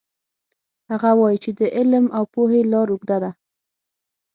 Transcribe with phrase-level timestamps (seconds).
[0.91, 3.31] هغه وایي چې د علم او پوهې لار اوږده ده